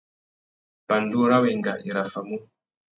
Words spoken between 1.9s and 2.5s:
raffamú.